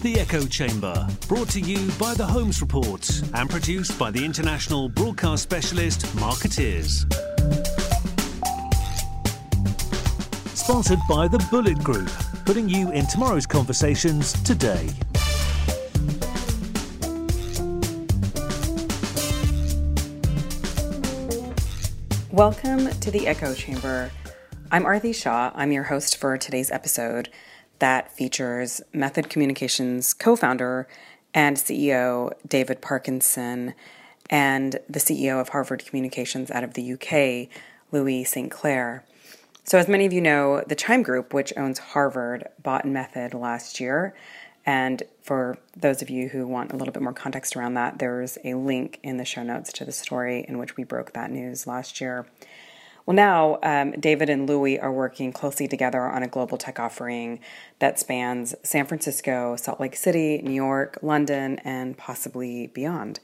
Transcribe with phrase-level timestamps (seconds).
[0.00, 4.88] The Echo Chamber, brought to you by the Holmes Report and produced by the international
[4.88, 7.04] broadcast specialist Markettiers.
[10.54, 12.12] Sponsored by the Bullet Group,
[12.44, 14.88] putting you in tomorrow's conversations today.
[22.30, 24.12] Welcome to the Echo Chamber.
[24.70, 25.50] I'm Aarti Shah.
[25.56, 27.30] I'm your host for today's episode
[27.78, 30.88] that features Method Communications co founder
[31.34, 33.74] and CEO David Parkinson
[34.30, 37.48] and the CEO of Harvard Communications out of the UK,
[37.92, 38.50] Louie St.
[38.50, 39.04] Claire.
[39.64, 43.80] So, as many of you know, the Chime Group, which owns Harvard, bought Method last
[43.80, 44.14] year.
[44.64, 48.36] And for those of you who want a little bit more context around that, there's
[48.44, 51.66] a link in the show notes to the story in which we broke that news
[51.66, 52.26] last year.
[53.08, 57.40] Well, now um, David and Louie are working closely together on a global tech offering
[57.78, 63.18] that spans San Francisco, Salt Lake City, New York, London, and possibly beyond.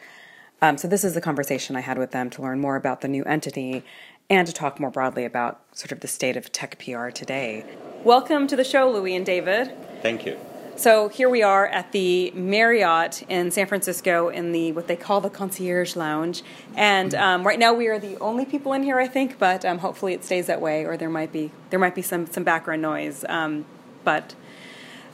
[0.63, 3.09] Um, so, this is the conversation I had with them to learn more about the
[3.09, 3.85] new entity
[4.31, 7.67] and to talk more broadly about sort of the state of tech PR today.
[8.05, 9.71] Welcome to the show, Louie and David.
[10.01, 10.39] Thank you.
[10.77, 15.21] So here we are at the Marriott in San Francisco in the what they call
[15.21, 16.43] the concierge lounge,
[16.75, 19.39] and um, right now we are the only people in here, I think.
[19.39, 22.27] But um, hopefully it stays that way, or there might be there might be some
[22.27, 23.25] some background noise.
[23.29, 23.67] Um,
[24.03, 24.35] but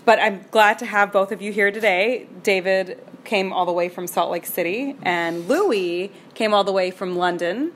[0.06, 2.26] but I'm glad to have both of you here today.
[2.42, 6.90] David came all the way from Salt Lake City, and Louie came all the way
[6.90, 7.72] from London.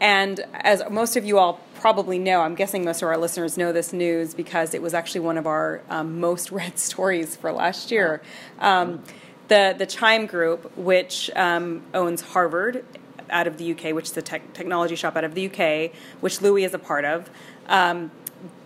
[0.00, 3.72] And as most of you all probably know, I'm guessing most of our listeners know
[3.72, 7.90] this news because it was actually one of our um, most read stories for last
[7.90, 8.22] year.
[8.58, 9.02] Um,
[9.48, 12.84] the the Chime Group, which um, owns Harvard
[13.30, 16.40] out of the UK, which is a tech, technology shop out of the UK, which
[16.40, 17.30] Louie is a part of,
[17.66, 18.10] um,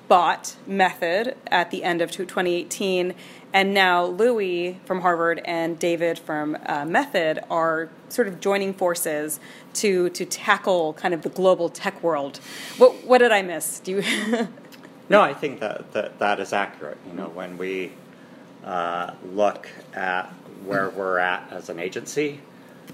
[0.09, 3.15] bought Method at the end of 2018
[3.53, 9.41] and now Louie from Harvard and David from uh, Method are sort of joining forces
[9.75, 12.39] to to tackle kind of the global tech world.
[12.79, 13.81] What what did I miss?
[13.81, 14.49] Do you?
[15.09, 16.99] no, I think that, that that is accurate.
[17.07, 17.93] You know, when we
[18.65, 20.27] uh, look at
[20.65, 22.41] where we're at as an agency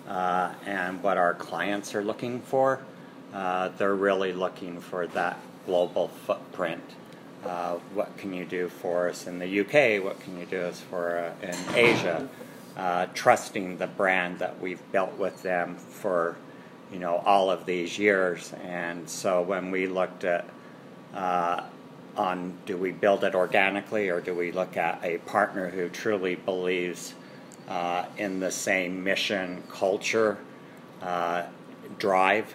[0.09, 2.81] uh, and what our clients are looking for,
[3.35, 6.83] uh, they're really looking for that global footprint
[7.45, 10.03] uh, what can you do for us in the UK?
[10.03, 12.29] What can you do us for uh, in Asia?
[12.77, 16.37] Uh, trusting the brand that we've built with them for
[16.93, 18.53] you know all of these years.
[18.63, 20.47] And so when we looked at
[21.15, 21.65] uh,
[22.17, 26.35] on do we build it organically or do we look at a partner who truly
[26.35, 27.15] believes
[27.69, 30.39] uh, in the same mission, culture,
[31.03, 31.45] uh,
[31.99, 32.55] drive,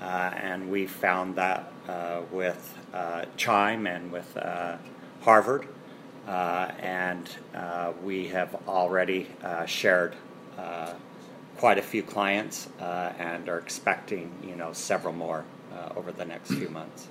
[0.00, 1.72] and we found that
[2.30, 4.76] with uh, Chime and with uh,
[5.22, 5.66] Harvard,
[6.26, 7.28] uh, and
[8.02, 9.28] we have already
[9.66, 10.14] shared
[11.58, 16.24] quite a few clients uh, and are expecting you know several more uh, over the
[16.24, 17.08] next few months.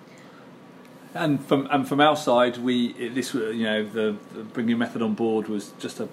[1.14, 5.02] And from and from our side, we this uh, you know the, the bringing method
[5.02, 6.10] on board was just a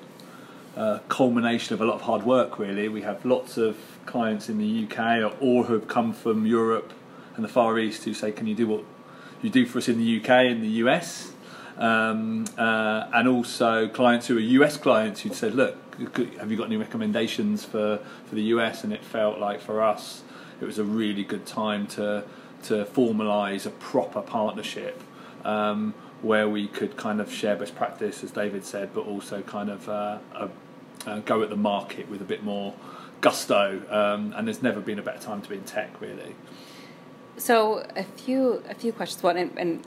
[0.76, 2.58] uh, culmination of a lot of hard work.
[2.58, 6.92] Really, we have lots of clients in the UK or who have come from Europe
[7.36, 8.84] and the Far East who say, "Can you do what
[9.42, 11.33] you do for us in the UK and the US,
[11.78, 15.76] um, uh, and also clients who are US clients who said, "Look,
[16.38, 20.22] have you got any recommendations for for the US?" And it felt like for us,
[20.60, 22.24] it was a really good time to
[22.64, 25.02] to formalise a proper partnership.
[25.44, 29.68] Um, where we could kind of share best practice, as David said, but also kind
[29.68, 30.18] of uh,
[31.06, 32.74] uh, go at the market with a bit more
[33.20, 33.82] gusto.
[33.90, 36.34] Um, and there's never been a better time to be in tech, really.
[37.36, 39.22] So a few a few questions.
[39.22, 39.84] One and, and,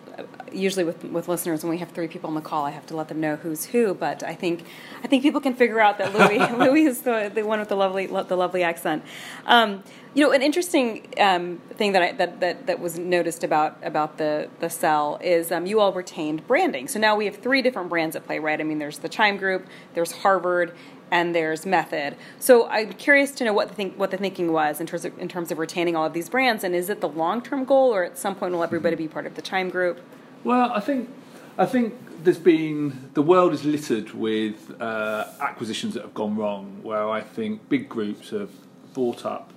[0.51, 2.95] usually with with listeners, when we have three people on the call, I have to
[2.95, 3.93] let them know who's who.
[3.93, 4.65] But I think
[5.03, 7.75] I think people can figure out that Louie Louie is the, the one with the
[7.75, 9.03] lovely the lovely accent.
[9.45, 13.77] Um, you know, an interesting um, thing that, I, that that that was noticed about
[13.81, 16.87] about the the cell is um, you all retained branding.
[16.87, 18.59] So now we have three different brands at play, right?
[18.59, 20.73] I mean, there's the Chime Group, there's Harvard,
[21.11, 22.15] and there's method.
[22.39, 25.17] So I'm curious to know what the think, what the thinking was in terms of
[25.19, 27.93] in terms of retaining all of these brands, and is it the long term goal,
[27.93, 29.99] or at some point will everybody be part of the Chime Group?
[30.43, 31.09] Well, I think
[31.57, 36.79] I think there's been the world is littered with uh, acquisitions that have gone wrong,
[36.83, 38.51] where I think big groups have
[38.93, 39.51] bought up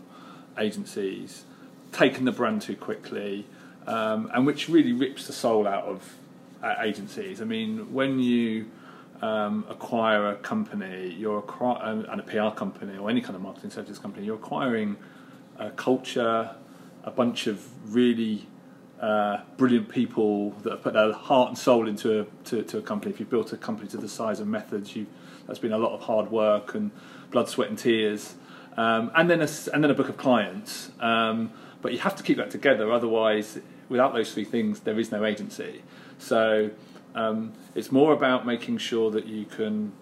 [0.58, 1.44] agencies,
[1.92, 3.46] taken the brand too quickly,
[3.86, 6.14] um, and which really rips the soul out of
[6.62, 7.40] uh, agencies.
[7.40, 8.66] I mean, when you
[9.20, 13.70] um, acquire a company, you're acquiring and a PR company or any kind of marketing
[13.70, 14.96] services company, you're acquiring
[15.58, 16.54] a culture,
[17.04, 18.46] a bunch of really
[19.00, 22.82] uh, brilliant people that have put their heart and soul into a, to, to a
[22.82, 23.12] company.
[23.12, 25.06] If you've built a company to the size of Methods, you
[25.46, 26.92] that's been a lot of hard work and
[27.30, 28.34] blood, sweat, and tears.
[28.76, 30.90] Um, and then a, and then a book of clients.
[31.00, 31.50] Um,
[31.82, 33.58] but you have to keep that together, otherwise,
[33.88, 35.82] without those three things, there is no agency.
[36.18, 36.70] So
[37.14, 39.92] um, it's more about making sure that you can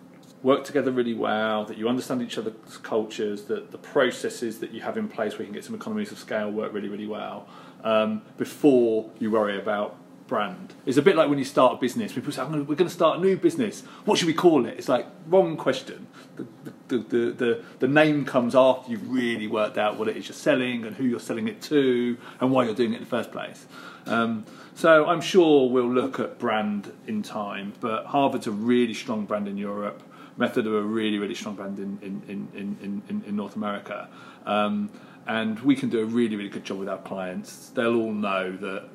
[0.43, 4.81] work together really well, that you understand each other's cultures, that the processes that you
[4.81, 7.49] have in place where you can get some economies of scale work really, really well
[7.83, 9.97] um, before you worry about
[10.29, 10.75] brand.
[10.87, 12.13] It's a bit like when you start a business.
[12.13, 13.83] People say, "We're going to start a new business.
[14.05, 16.07] What should we call it?" It's like wrong question.
[16.37, 20.29] The, the, the, the, the name comes after you've really worked out what it is
[20.29, 23.09] you're selling and who you're selling it to and why you're doing it in the
[23.09, 23.67] first place.
[24.07, 24.45] Um,
[24.75, 29.49] so I'm sure we'll look at brand in time, but Harvard's a really strong brand
[29.49, 30.03] in Europe.
[30.37, 34.09] Method are a really, really strong brand in, in, in, in, in, in North America.
[34.47, 34.91] Um,
[35.27, 37.69] and we can do a really, really good job with our clients.
[37.71, 38.89] They'll all know that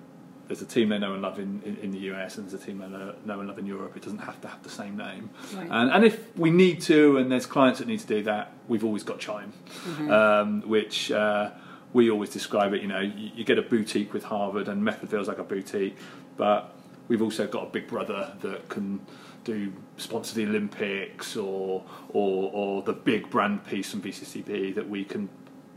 [0.48, 2.66] there's a team they know and love in, in, in, the US and there's a
[2.66, 3.96] team they know, know and love in Europe.
[3.96, 5.30] It doesn't have to have the same name.
[5.54, 5.68] Right.
[5.70, 8.84] And, and if we need to, and there's clients that need to do that, we've
[8.84, 9.54] always got Chime,
[9.86, 10.12] mm-hmm.
[10.12, 11.52] um, which uh,
[11.94, 12.82] we always describe it.
[12.82, 15.96] You know, you, you, get a boutique with Harvard, and Method feels like a boutique,
[16.36, 16.76] but
[17.08, 19.00] we've also got a big brother that can
[19.44, 25.04] do sponsor the Olympics or or, or the big brand piece from VCCP that we
[25.04, 25.30] can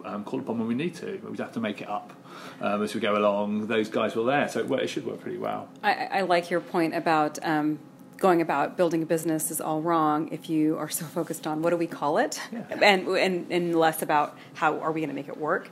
[0.04, 1.20] um, call upon when we need to.
[1.24, 2.12] We'd have to make it up
[2.60, 3.66] um, as we go along.
[3.66, 5.68] Those guys were there, so it, it should work pretty well.
[5.82, 7.38] I, I like your point about.
[7.44, 7.78] Um,
[8.18, 11.68] going about building a business is all wrong if you are so focused on what
[11.68, 12.62] do we call it yeah.
[12.80, 15.68] and, and, and less about how are we going to make it work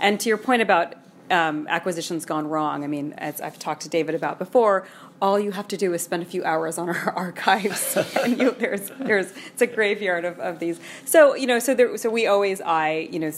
[0.00, 0.94] and to your point about
[1.30, 2.84] um, acquisitions gone wrong.
[2.84, 4.86] I mean, as I've talked to David about before,
[5.22, 8.50] all you have to do is spend a few hours on our archives, and you,
[8.52, 10.80] there's there's it's a graveyard of, of these.
[11.04, 13.32] So you know, so there, so we always eye you know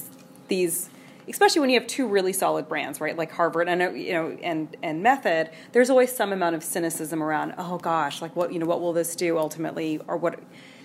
[0.49, 0.91] these.
[1.29, 3.17] Especially when you have two really solid brands, right?
[3.17, 7.55] Like Harvard and you know and and Method, there's always some amount of cynicism around.
[7.59, 10.39] Oh gosh, like what you know, what will this do ultimately, or what?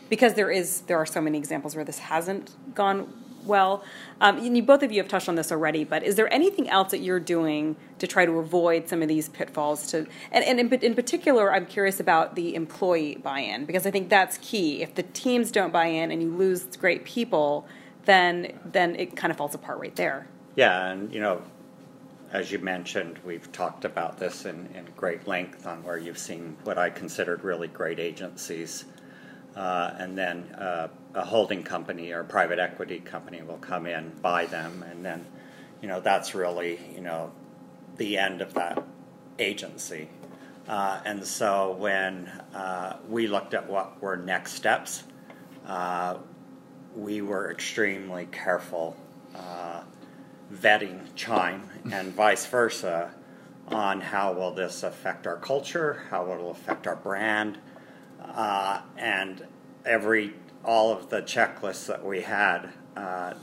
[0.09, 3.13] Because there is there are so many examples where this hasn't gone
[3.45, 3.83] well.
[4.19, 6.91] Um, you, both of you have touched on this already, but is there anything else
[6.91, 9.87] that you're doing to try to avoid some of these pitfalls?
[9.91, 14.09] To and, and in, in particular, I'm curious about the employee buy-in because I think
[14.09, 14.81] that's key.
[14.81, 17.67] If the teams don't buy in and you lose great people,
[18.05, 20.27] then then it kind of falls apart right there.
[20.55, 21.41] Yeah, and you know,
[22.31, 26.57] as you mentioned, we've talked about this in, in great length on where you've seen
[26.63, 28.85] what I considered really great agencies
[29.55, 34.45] uh, and then uh, a holding company or private equity company will come in, buy
[34.45, 35.25] them, and then,
[35.81, 37.31] you know, that's really, you know,
[37.97, 38.83] the end of that
[39.39, 40.07] agency.
[40.67, 45.03] Uh, and so when uh, we looked at what were next steps,
[45.67, 46.17] uh,
[46.95, 48.95] we were extremely careful
[49.35, 49.81] uh,
[50.53, 53.13] vetting Chime and vice versa
[53.67, 57.57] on how will this affect our culture, how it will affect our brand,
[58.23, 59.45] uh, and
[59.85, 60.33] every
[60.63, 63.33] all of the checklists that we had, uh,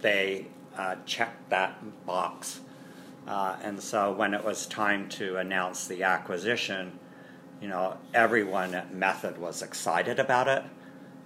[0.00, 0.46] they
[0.76, 2.60] uh, checked that box.
[3.26, 6.98] Uh, and so when it was time to announce the acquisition,
[7.60, 10.62] you know, everyone at Method was excited about it.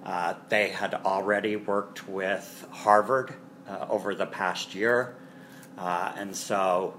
[0.04, 3.34] Uh, they had already worked with Harvard
[3.68, 5.14] uh, over the past year,
[5.76, 6.98] and so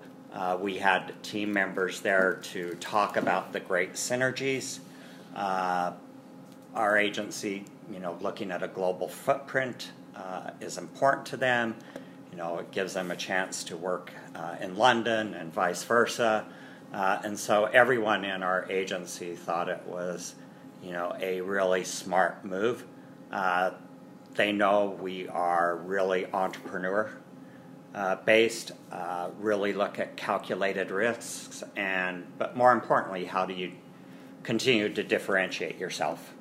[0.60, 4.80] we had team members there to talk about the great synergies
[5.36, 5.94] uh,
[6.76, 11.76] our agency, you know, looking at a global footprint uh, is important to them.
[12.32, 16.46] You know, it gives them a chance to work uh, in London and vice versa.
[16.94, 20.36] Uh, and so everyone in our agency thought it was,
[20.84, 22.86] you know, a really smart move.
[23.32, 23.72] Uh,
[24.36, 27.12] they know we are really entrepreneur
[27.94, 33.72] uh, based, uh, really look at calculated risks, and but more importantly, how do you
[34.44, 36.34] continue to differentiate yourself.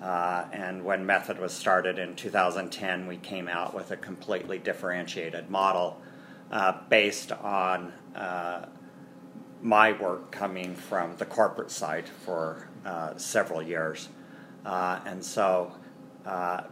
[0.00, 5.50] Uh, and when Method was started in 2010, we came out with a completely differentiated
[5.50, 6.00] model
[6.50, 7.92] uh, based on
[9.62, 12.68] my work coming from the corporate side for
[13.16, 14.08] several years.
[14.64, 15.72] And so
[16.26, 16.62] uh,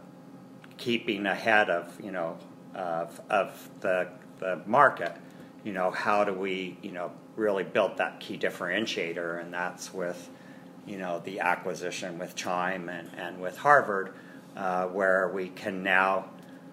[0.77, 2.37] keeping ahead of, you know,
[2.75, 5.15] of, of the, the market,
[5.63, 9.41] you know, how do we, you know, really build that key differentiator?
[9.41, 10.29] And that's with
[10.85, 14.13] you know, the acquisition with Chime and, and with Harvard,
[14.55, 16.29] uh, where we can now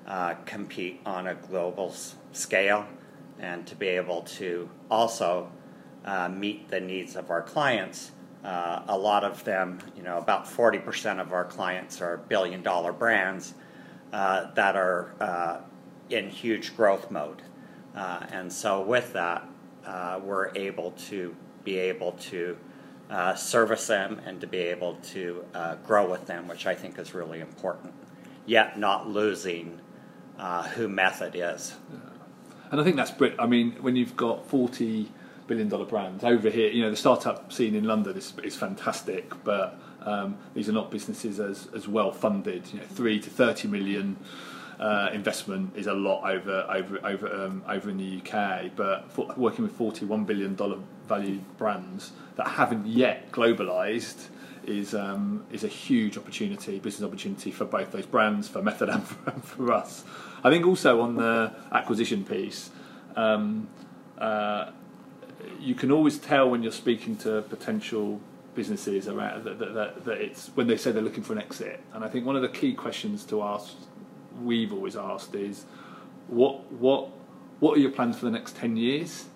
[0.07, 2.87] uh, compete on a global s- scale
[3.39, 5.51] and to be able to also
[6.05, 8.11] uh, meet the needs of our clients.
[8.45, 12.93] Uh, a lot of them, you know, about 40% of our clients are billion dollar
[12.93, 13.55] brands
[14.13, 15.61] uh, that are uh,
[16.09, 17.43] in huge growth mode.
[17.95, 19.47] and so, with that,
[19.87, 22.57] uh, we're able to be able to
[23.11, 26.99] uh, service them and to be able to uh, grow with them, which I think
[26.99, 27.93] is really important.
[28.47, 29.81] Yet not losing
[30.39, 31.75] uh, who Method is.
[32.71, 33.35] And I think that's Brit.
[33.39, 35.11] I mean, when you've got forty
[35.51, 39.33] billion dollar brands over here, you know, the startup scene in London is, is fantastic,
[39.43, 42.63] but um, these are not businesses as, as well funded.
[42.73, 44.17] You know, three to thirty million
[44.79, 49.35] uh, investment is a lot over over over um, over in the UK, but for,
[49.37, 50.79] working with forty one billion dollar
[51.09, 54.29] value brands that haven't yet globalized
[54.65, 59.03] is um, is a huge opportunity, business opportunity for both those brands, for Method and
[59.09, 60.05] for, for us.
[60.45, 62.71] I think also on the acquisition piece.
[63.17, 63.69] Um,
[64.17, 64.71] uh,
[65.61, 68.21] you can always tell when you're speaking to potential
[68.55, 71.81] businesses around that, that, that, that, it's when they say they're looking for an exit.
[71.93, 73.75] And I think one of the key questions to ask,
[74.43, 75.65] we've always asked, is
[76.29, 77.11] what what
[77.61, 79.27] what are your plans for the next ten years?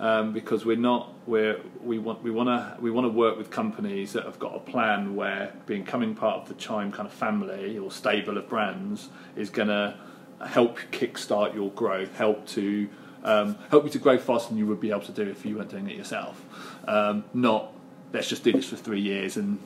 [0.00, 3.50] Um, because we're not we're, we want we want to we want to work with
[3.50, 7.78] companies that have got a plan where becoming part of the Chime kind of family
[7.78, 9.98] or stable of brands is going to
[10.46, 12.88] help kickstart your growth, help to
[13.24, 15.56] um, help you to grow faster than you would be able to do if you
[15.56, 16.44] weren't doing it yourself.
[16.86, 17.72] Um, not
[18.12, 19.58] let's just do this for three years and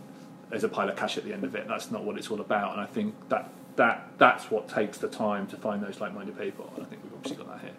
[0.50, 1.66] there's a pile of cash at the end of it.
[1.66, 2.72] That's not what it's all about.
[2.72, 6.70] And I think that that that's what takes the time to find those like-minded people.
[6.76, 7.76] And I think we've obviously got that here.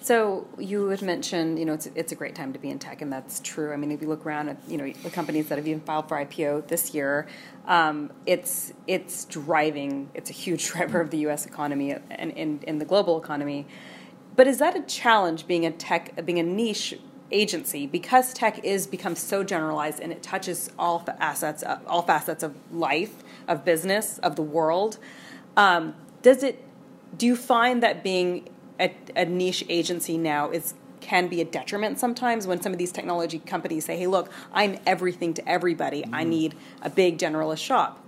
[0.00, 3.00] So you had mentioned, you know, it's, it's a great time to be in tech,
[3.00, 3.72] and that's true.
[3.72, 6.08] I mean, if you look around at, you know, the companies that have even filed
[6.08, 7.26] for IPO this year,
[7.66, 10.10] um, it's it's driving.
[10.12, 11.46] It's a huge driver of the U.S.
[11.46, 13.66] economy and in, in the global economy.
[14.36, 16.98] But is that a challenge being a tech, being a niche
[17.30, 22.54] agency because tech is become so generalized and it touches all facets, all facets of
[22.72, 24.98] life, of business, of the world?
[25.56, 26.62] Um, does it?
[27.16, 28.48] Do you find that being
[28.80, 32.90] a, a niche agency now is can be a detriment sometimes when some of these
[32.90, 36.02] technology companies say, "Hey, look, I'm everything to everybody.
[36.02, 36.14] Mm-hmm.
[36.14, 38.00] I need a big generalist shop."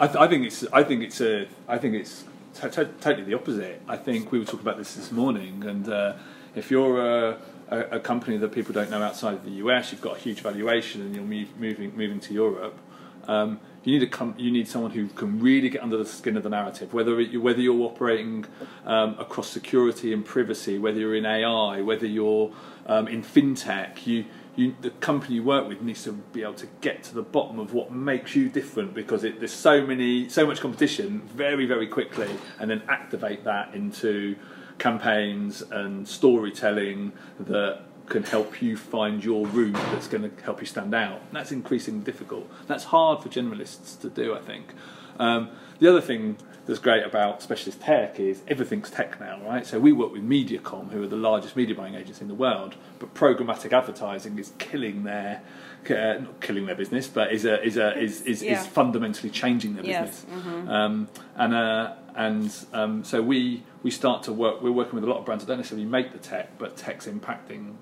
[0.00, 0.64] I, th- I, think it's.
[0.72, 1.46] I think it's a.
[1.68, 2.24] I think it's
[2.54, 3.82] t- t- totally the opposite.
[3.88, 6.14] I think we were talking about this this morning, and uh,
[6.54, 7.38] if you're a,
[7.70, 10.40] a, a, company that people don't know outside of the US, you've got a huge
[10.40, 12.78] valuation, and you're move, moving moving to Europe.
[13.26, 16.36] Um, you need a com- you need someone who can really get under the skin
[16.36, 16.92] of the narrative.
[16.92, 18.44] Whether it, whether you're operating
[18.84, 22.52] um, across security and privacy, whether you're in AI, whether you're
[22.86, 26.68] um, in fintech, you, you the company you work with needs to be able to
[26.80, 30.46] get to the bottom of what makes you different because it, there's so many so
[30.46, 34.36] much competition very very quickly, and then activate that into
[34.78, 40.66] campaigns and storytelling that can help you find your route that's going to help you
[40.66, 41.20] stand out.
[41.28, 42.50] And that's increasingly difficult.
[42.66, 44.74] That's hard for generalists to do, I think.
[45.18, 45.50] Um,
[45.82, 49.66] the other thing that's great about specialist tech is everything's tech now, right?
[49.66, 52.76] So we work with Mediacom, who are the largest media buying agency in the world,
[53.00, 55.42] but programmatic advertising is killing their
[55.90, 58.60] uh, not killing their business, but is a, is a, is is, yeah.
[58.60, 60.24] is fundamentally changing their business.
[60.28, 60.38] Yes.
[60.38, 60.68] Mm-hmm.
[60.68, 64.62] Um, and uh, and um, so we we start to work.
[64.62, 67.08] We're working with a lot of brands that don't necessarily make the tech, but tech's
[67.08, 67.74] impacting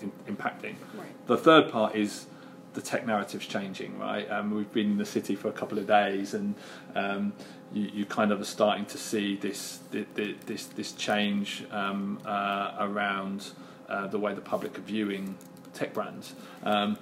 [0.00, 0.76] in, impacting.
[0.96, 1.26] Right.
[1.26, 2.24] The third part is
[2.74, 4.30] the tech narrative's changing, right?
[4.30, 6.54] Um, we've been in the city for a couple of days, and
[6.94, 7.32] um,
[7.72, 13.52] you, you, kind of are starting to see this this this change um, uh, around
[13.88, 15.36] uh, the way the public are viewing
[15.72, 16.34] tech brands.
[16.64, 16.98] Um,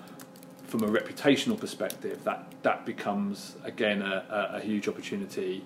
[0.65, 5.65] from a reputational perspective, that that becomes again a, a, a huge opportunity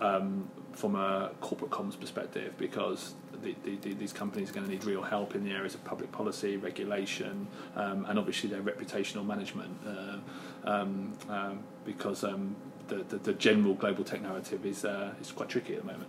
[0.00, 4.84] um, from a corporate comms perspective because the, the, these companies are going to need
[4.84, 7.46] real help in the areas of public policy, regulation,
[7.76, 10.16] um, and obviously their reputational management uh,
[10.64, 12.56] um, um, because um,
[12.88, 16.08] the, the, the, general global tech narrative is, uh, is quite tricky at the moment.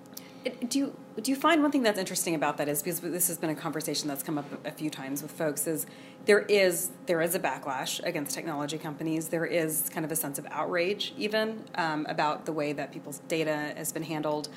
[0.70, 3.38] Do you do you find one thing that's interesting about that is because this has
[3.40, 5.88] been a conversation that's come up a few times with folks is
[6.26, 9.30] there is there is a backlash against technology companies.
[9.30, 13.20] There is kind of a sense of outrage even um, about the way that people's
[13.28, 14.50] data has been handled,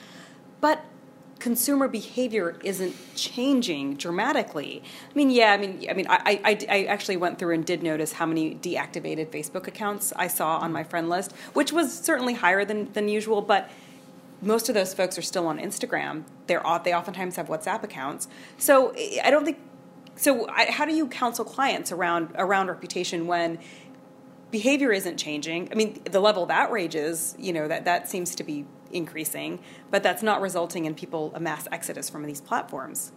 [0.61, 0.85] but
[1.39, 4.83] consumer behavior isn't changing dramatically.
[5.11, 7.83] I mean, yeah, I mean, I mean, I, I, I, actually went through and did
[7.83, 12.35] notice how many deactivated Facebook accounts I saw on my friend list, which was certainly
[12.35, 13.71] higher than, than usual, but
[14.41, 16.25] most of those folks are still on Instagram.
[16.47, 18.29] They're they oftentimes have WhatsApp accounts.
[18.57, 19.59] So eh, I don't think.
[20.17, 23.59] So I, how do you counsel clients around around reputation when
[24.51, 25.69] behavior isn't changing?
[25.73, 29.61] I mean, the level of outrage is, you know, that that seems to be increasing,
[29.91, 33.13] but that's not resulting in people a mass exodus from these platforms.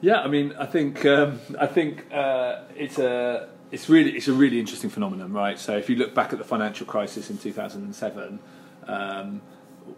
[0.00, 4.32] Yeah, I mean, I think um, I think uh, it's a it's really it's a
[4.32, 5.58] really interesting phenomenon, right?
[5.58, 8.40] So if you look back at the financial crisis in two thousand and seven.
[8.86, 9.42] Um,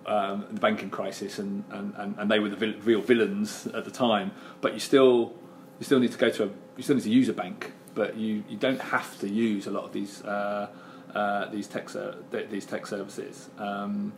[0.06, 3.90] um, the banking crisis, and, and, and, they were the vil- real villains at the
[3.90, 4.30] time.
[4.60, 5.34] But you still
[5.80, 6.46] you still need to go to a
[6.76, 9.70] you still need to use a bank, but you, you don't have to use a
[9.70, 10.68] lot of these uh,
[11.14, 12.16] uh, these tech ser-
[12.50, 13.48] these tech services.
[13.58, 14.12] Um,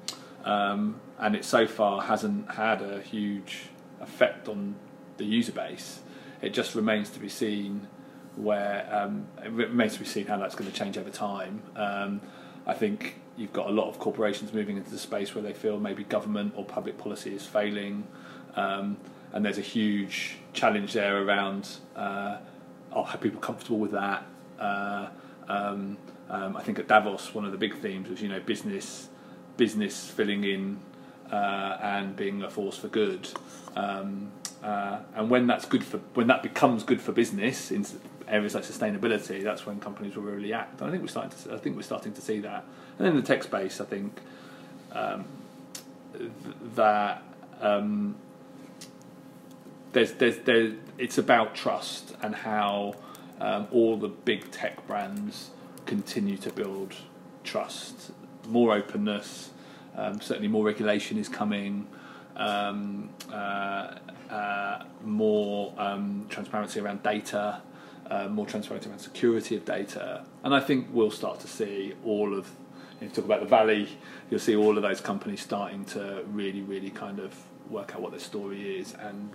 [0.44, 3.68] um, and it so far hasn't had a huge
[4.00, 4.74] effect on
[5.16, 6.00] the user base.
[6.40, 7.86] It just remains to be seen
[8.34, 11.62] where um, it remains to be seen how that's going to change over time.
[11.76, 12.20] Um,
[12.66, 15.78] I think you've got a lot of corporations moving into the space where they feel
[15.78, 18.06] maybe government or public policy is failing,
[18.56, 18.96] um,
[19.32, 22.38] and there's a huge challenge there around uh,
[22.92, 24.26] are people comfortable with that?
[24.58, 25.08] Uh,
[25.48, 25.96] um,
[26.30, 29.08] um, I think at Davos, one of the big themes was you know business,
[29.56, 30.80] business filling in
[31.30, 33.28] uh, and being a force for good.
[33.76, 34.30] Um,
[34.62, 37.84] uh, and when that's good for when that becomes good for business in
[38.28, 40.80] areas like sustainability, that's when companies will really act.
[40.80, 42.64] And I think we're starting to I think we're starting to see that.
[42.98, 44.20] And in the tech space, I think
[44.92, 45.24] um,
[46.16, 46.30] th-
[46.76, 47.22] that
[47.60, 48.16] um,
[49.92, 52.94] there's, there's, there's, it's about trust and how
[53.42, 55.50] um, all the big tech brands
[55.84, 56.94] continue to build
[57.42, 58.12] trust,
[58.46, 59.50] more openness,
[59.96, 61.88] um, certainly more regulation is coming,
[62.36, 63.96] um, uh,
[64.30, 67.60] uh, more um, transparency around data,
[68.08, 72.38] uh, more transparency around security of data, and I think we'll start to see all
[72.38, 72.48] of.
[73.02, 73.88] If you talk about the valley,
[74.30, 77.34] you'll see all of those companies starting to really, really kind of
[77.68, 79.30] work out what their story is and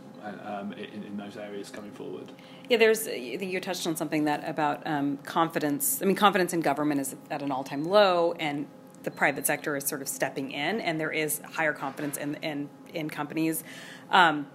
[0.46, 2.32] um, in, in, those areas coming forward.
[2.70, 6.02] Yeah, there's you touched on something that about um, confidence.
[6.02, 8.68] I mean, confidence in government is at an all-time low, and
[9.04, 12.70] the private sector is sort of stepping in, and there is higher confidence in in,
[12.94, 13.64] in companies.
[14.12, 14.48] Um,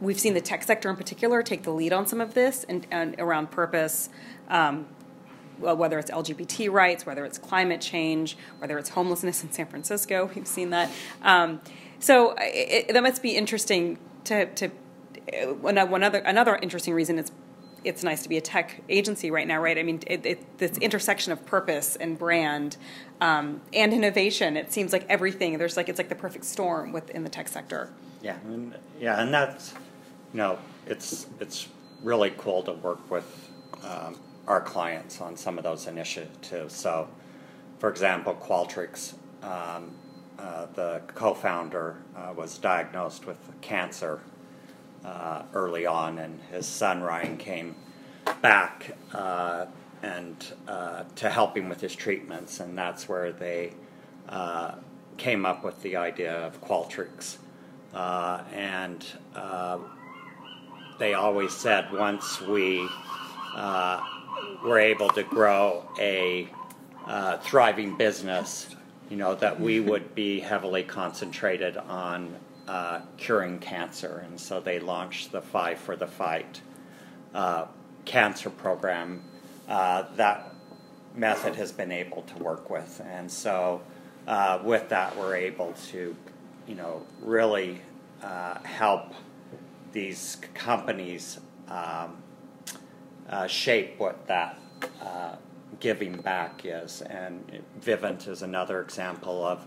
[0.00, 2.86] we've seen the tech sector in particular take the lead on some of this and,
[2.90, 4.08] and around purpose.
[5.58, 10.46] Whether it's LGBT rights, whether it's climate change, whether it's homelessness in San Francisco, we've
[10.46, 10.90] seen that.
[11.22, 11.60] Um,
[11.98, 14.70] so it, that must be interesting to, to
[15.60, 17.32] one, one other another interesting reason it's
[17.84, 19.76] it's nice to be a tech agency right now, right?
[19.76, 22.78] I mean, it, it, this intersection of purpose and brand
[23.20, 24.56] um, and innovation.
[24.56, 27.90] It seems like everything there's like it's like the perfect storm within the tech sector.
[28.22, 29.74] Yeah, and, yeah, and that's
[30.32, 31.68] you know it's it's
[32.02, 33.50] really cool to work with
[33.84, 36.74] um, our clients on some of those initiatives.
[36.74, 37.08] So,
[37.78, 39.14] for example, Qualtrics.
[39.42, 39.94] Um,
[40.38, 44.20] uh, the co-founder uh, was diagnosed with cancer
[45.04, 47.76] uh, early on, and his son Ryan came
[48.42, 49.66] back uh,
[50.02, 53.72] and uh, to help him with his treatments, and that's where they
[54.28, 54.74] uh,
[55.16, 57.38] came up with the idea of Qualtrics,
[57.94, 59.06] and
[60.98, 62.86] they always said once we
[64.62, 66.48] were able to grow a
[67.42, 68.74] thriving business
[69.10, 74.24] you know, that we would be heavily concentrated on uh, curing cancer.
[74.26, 76.60] And so they launched the Five for the Fight
[77.34, 77.66] uh,
[78.04, 79.22] cancer program.
[79.68, 80.52] Uh, that
[81.14, 83.00] method has been able to work with.
[83.04, 83.82] And so
[84.26, 86.16] uh, with that, we're able to,
[86.66, 87.80] you know, really
[88.22, 89.12] uh, help
[89.92, 92.16] these companies um,
[93.28, 94.58] uh, shape what that
[95.80, 97.02] giving back is.
[97.02, 99.66] And Vivint is another example of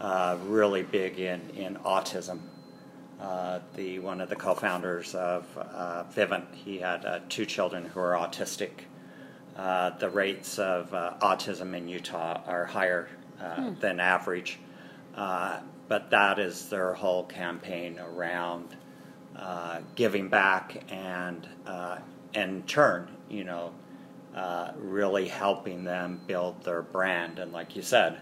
[0.00, 2.40] uh, really big in, in autism.
[3.20, 8.00] Uh, the one of the co-founders of uh, Vivint, he had uh, two children who
[8.00, 8.70] are autistic.
[9.56, 13.74] Uh, the rates of uh, autism in Utah are higher hmm.
[13.80, 14.58] than average,
[15.14, 18.76] but that is their whole campaign around
[19.94, 21.46] giving back and
[22.34, 23.72] in turn, you know,
[24.34, 27.38] uh, really helping them build their brand.
[27.38, 28.20] And like you said,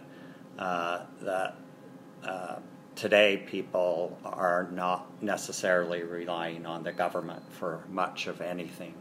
[0.58, 1.56] uh, that
[2.24, 2.56] uh,
[2.94, 8.94] today people are not necessarily relying on the government for much of anything.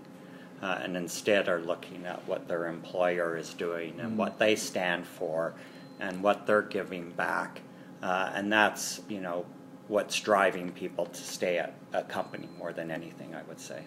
[0.62, 4.18] Uh, and instead are looking at what their employer is doing and mm-hmm.
[4.18, 5.56] what they stand for
[6.00, 7.62] and what they're giving back.
[8.04, 9.46] Uh, and that's, you know,
[9.88, 13.84] what's driving people to stay at a company more than anything, I would say.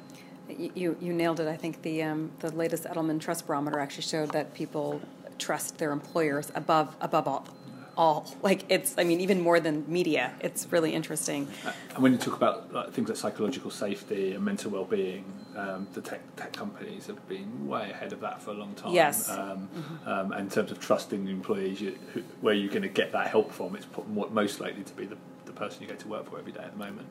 [0.48, 1.48] You, you nailed it.
[1.48, 5.00] I think the, um, the latest Edelman Trust Barometer actually showed that people
[5.38, 7.48] trust their employers above, above all.
[7.96, 10.32] All like it's, I mean, even more than media.
[10.40, 11.46] It's really interesting.
[11.94, 15.24] And when you talk about like, things like psychological safety and mental well-being,
[15.56, 18.92] um, the tech tech companies have been way ahead of that for a long time.
[18.92, 19.30] Yes.
[19.30, 20.08] Um, mm-hmm.
[20.08, 23.52] um, in terms of trusting employees, you, who, where you're going to get that help
[23.52, 26.50] from, it's most likely to be the, the person you go to work for every
[26.50, 27.06] day at the moment.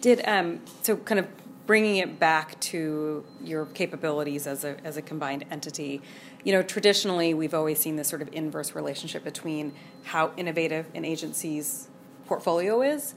[0.00, 1.26] Did um, so kind of
[1.66, 6.02] bringing it back to your capabilities as a, as a combined entity.
[6.42, 9.72] You know, traditionally, we've always seen this sort of inverse relationship between
[10.04, 11.88] how innovative an agency's
[12.26, 13.14] portfolio is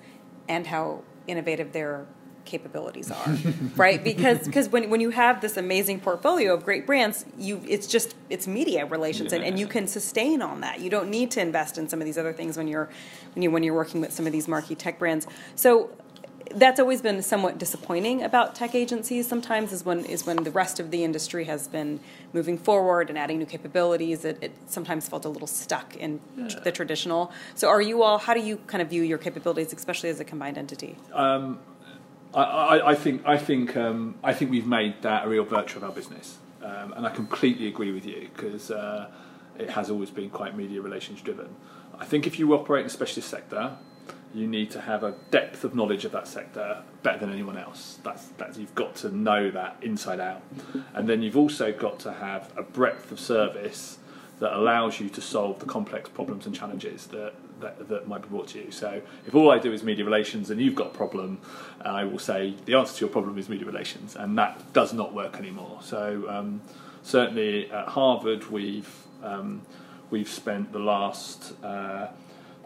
[0.48, 2.08] and how innovative their
[2.48, 3.38] capabilities are
[3.76, 4.04] right?
[4.04, 8.16] Because because when, when you have this amazing portfolio of great brands you it's just
[8.30, 10.80] it's media relations and, and you can sustain on that.
[10.80, 12.90] You don't need to invest in some of these other things when you're
[13.34, 15.28] when you when you're working with some of these marquee tech brands.
[15.56, 15.92] So
[16.56, 20.80] that's always been somewhat disappointing about tech agencies sometimes is when is when the rest
[20.80, 22.00] of the industry has been
[22.34, 26.48] moving forward and adding new capabilities it, it sometimes felt a little stuck in yeah.
[26.64, 30.10] the traditional so are you all how do you kind of view your capabilities especially
[30.10, 31.60] as a combined entity um,
[32.34, 35.78] I, I, I, think I think um, I think we've made that a real virtue
[35.78, 39.10] of our business, um, and I completely agree with you because uh,
[39.58, 41.56] it has always been quite media relations driven.
[41.98, 43.78] I think if you operate in a specialist sector,
[44.34, 48.00] you need to have a depth of knowledge of that sector better than anyone else.
[48.04, 50.42] That's, that's you've got to know that inside out,
[50.94, 54.00] and then you've also got to have a breadth of service
[54.40, 58.28] that allows you to solve the complex problems and challenges that that, that might be
[58.28, 58.72] brought to you.
[58.72, 61.40] So if all I do is media relations and you've got a problem,
[61.82, 65.14] I will say the answer to your problem is media relations, and that does not
[65.14, 65.80] work anymore.
[65.82, 66.62] So um,
[67.04, 69.62] certainly at Harvard, we've um,
[70.10, 72.08] we've spent the last uh,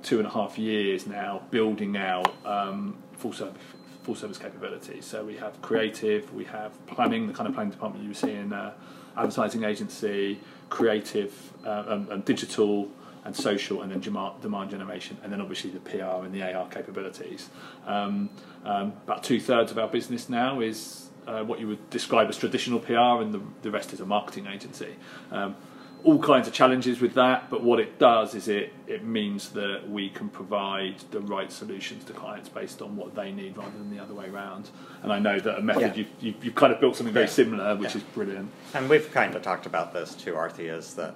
[0.03, 3.57] two and a half years now building out um, full service
[4.03, 5.05] full service capabilities.
[5.05, 8.51] So we have creative, we have planning, the kind of planning department you see in
[8.51, 8.73] uh,
[9.15, 12.89] advertising agency, creative uh, and, and digital
[13.23, 17.49] and social, and then demand generation, and then obviously the PR and the AR capabilities.
[17.85, 18.31] Um,
[18.65, 22.37] um, about two thirds of our business now is uh, what you would describe as
[22.37, 24.95] traditional PR, and the, the rest is a marketing agency.
[25.31, 25.55] Um,
[26.03, 29.89] all kinds of challenges with that, but what it does is it, it means that
[29.89, 33.95] we can provide the right solutions to clients based on what they need rather than
[33.95, 34.69] the other way around.
[35.03, 35.93] And I know that a method, yeah.
[35.93, 37.31] you've, you've, you've, kind of built something very yeah.
[37.31, 37.97] similar, which yeah.
[37.97, 38.51] is brilliant.
[38.73, 41.15] And we've kind of talked about this too, Aarti, is that,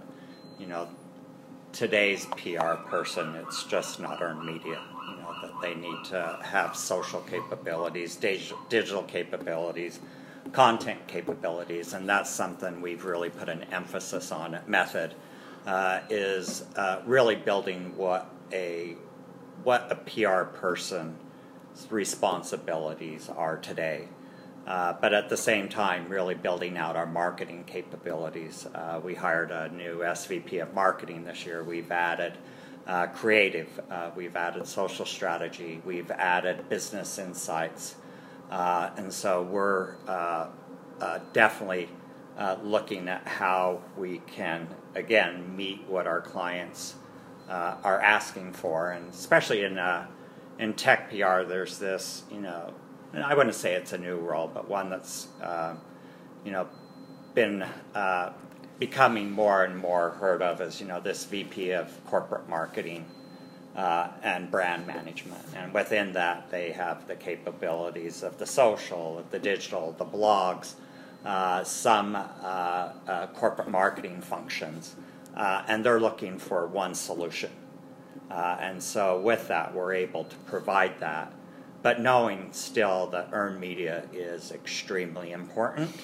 [0.59, 0.87] you know,
[1.75, 4.79] today's PR person, it's just not earned media.
[5.09, 9.99] You know that they need to have social capabilities, digital capabilities,
[10.51, 15.15] content capabilities, and that's something we've really put an emphasis on at Method.
[15.65, 18.95] Uh, is uh, really building what a
[19.63, 21.17] what a PR person's
[21.89, 24.07] responsibilities are today.
[24.67, 28.67] Uh, but at the same time, really building out our marketing capabilities.
[28.73, 31.63] Uh, we hired a new SVP of marketing this year.
[31.63, 32.37] We've added
[32.87, 37.95] uh, creative, uh, we've added social strategy, we've added business insights.
[38.49, 40.47] Uh, and so we're uh,
[41.33, 41.89] definitely
[42.63, 46.95] looking at how we can, again, meet what our clients
[47.49, 48.91] are asking for.
[48.91, 49.79] And especially in,
[50.59, 52.73] in tech PR, there's this, you know,
[53.15, 55.75] and I wouldn't say it's a new role, but one that's uh,
[56.43, 56.67] you know
[57.33, 58.33] been uh,
[58.77, 63.05] becoming more and more heard of as you know this VP of corporate marketing
[63.75, 69.39] uh, and brand management, and within that they have the capabilities of the social, the
[69.39, 70.75] digital, the blogs,
[71.25, 72.19] uh, some uh,
[73.07, 74.95] uh, corporate marketing functions,
[75.35, 77.51] and they're looking for one solution.
[78.29, 81.31] and so, with that, we're able to provide that
[81.85, 85.95] but knowing still that earned media is extremely important.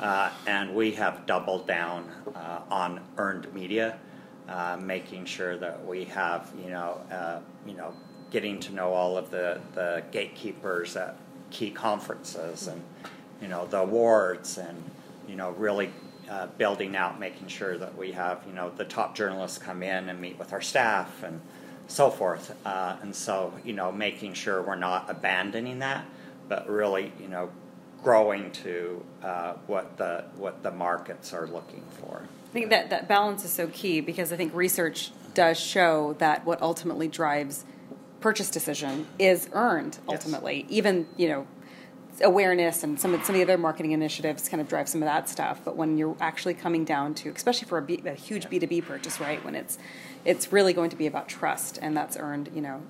[0.00, 3.96] Uh, and we have doubled down uh, on earned media,
[4.50, 7.94] uh, making sure that we have, you know, uh, you know,
[8.30, 11.16] getting to know all of the, the gatekeepers at
[11.50, 12.82] key conferences and,
[13.40, 14.90] you know, the awards and,
[15.26, 15.90] you know, really
[16.28, 20.08] uh, building out, making sure that we have, you know, the top journalists come in
[20.08, 21.40] and meet with our staff and,
[21.90, 22.56] so forth.
[22.64, 26.04] Uh, and so, you know, making sure we're not abandoning that,
[26.48, 27.50] but really, you know,
[28.02, 32.22] growing to uh, what the what the markets are looking for.
[32.50, 36.44] I think that that balance is so key because I think research does show that
[36.44, 37.64] what ultimately drives
[38.20, 40.62] purchase decision is earned ultimately.
[40.62, 40.70] Yes.
[40.70, 41.46] Even you know
[42.22, 45.06] awareness and some of some of the other marketing initiatives kind of drive some of
[45.06, 45.60] that stuff.
[45.64, 48.66] But when you're actually coming down to, especially for a, B, a huge B two
[48.66, 49.42] B purchase, right?
[49.44, 49.78] When it's
[50.24, 52.82] it's really going to be about trust, and that's earned, you know,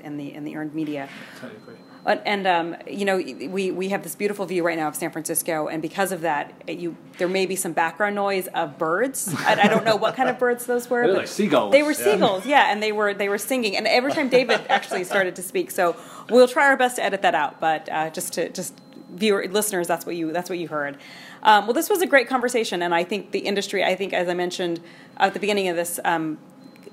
[0.00, 1.08] in the in the earned media.
[1.40, 5.10] Totally and um, you know, we, we have this beautiful view right now of San
[5.10, 9.32] Francisco, and because of that, you there may be some background noise of birds.
[9.38, 11.06] I, I don't know what kind of birds those were.
[11.06, 11.72] They're like seagulls.
[11.72, 12.66] They were seagulls, yeah.
[12.66, 13.76] yeah, and they were they were singing.
[13.76, 15.96] And every time David actually started to speak, so
[16.30, 17.60] we'll try our best to edit that out.
[17.60, 18.74] But uh, just to just
[19.10, 20.96] viewer listeners, that's what you that's what you heard.
[21.42, 23.84] Um, well, this was a great conversation, and I think the industry.
[23.84, 24.80] I think, as I mentioned
[25.18, 26.38] at the beginning of this um,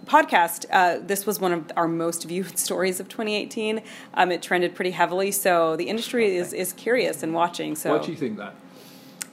[0.07, 3.81] podcast, uh, this was one of our most viewed stories of 2018.
[4.13, 7.75] Um, it trended pretty heavily, so the industry is, is curious and watching.
[7.75, 8.55] So, why do you think that?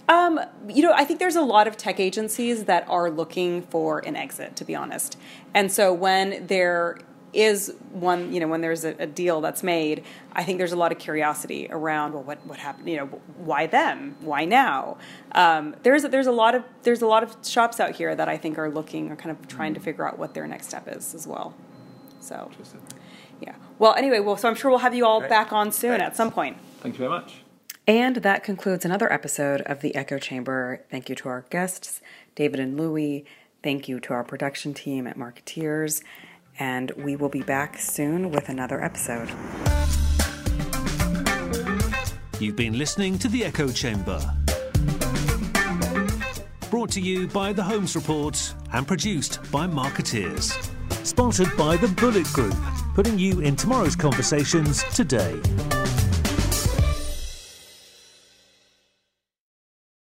[0.09, 4.01] Um, you know, I think there's a lot of tech agencies that are looking for
[4.01, 5.17] an exit, to be honest.
[5.55, 6.99] And so when they're
[7.35, 10.77] is one, you know, when there's a, a, deal that's made, I think there's a
[10.77, 14.17] lot of curiosity around, well, what, what happened, you know, why them?
[14.21, 14.99] Why now?
[15.33, 18.37] Um, there's, there's a lot of, there's a lot of shops out here that I
[18.37, 21.15] think are looking, or kind of trying to figure out what their next step is
[21.15, 21.55] as well.
[22.21, 22.51] So,
[23.41, 23.55] yeah.
[23.79, 25.31] Well, anyway, well, so I'm sure we'll have you all Great.
[25.31, 26.05] back on soon Thanks.
[26.05, 26.57] at some point.
[26.81, 27.43] Thank you very much.
[27.87, 30.85] And that concludes another episode of the Echo Chamber.
[30.91, 32.01] Thank you to our guests,
[32.35, 33.27] David and Louie.
[33.63, 36.03] Thank you to our production team at Markettiers.
[36.59, 39.29] And we will be back soon with another episode.
[42.41, 44.21] You've been listening to the Echo Chamber.
[46.71, 50.53] Brought to you by the Holmes Report and produced by Markettiers.
[51.03, 52.57] Sponsored by the Bullet Group,
[52.95, 55.41] putting you in tomorrow's conversations today.